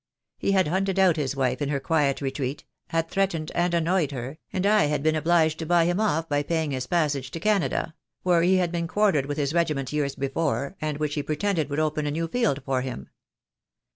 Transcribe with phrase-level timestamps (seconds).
[0.39, 4.39] He had hunted out his wife in her quiet retreat, had threatened and annoyed her,
[4.51, 7.93] and I had been obliged to buy him off by paying his passage to Canada—
[8.23, 11.69] where he had been quartered with his regiment years before, and which he pretended wTould
[11.69, 11.95] THE DAY WILL COME.
[12.05, 13.09] 1 97 open a new field for him.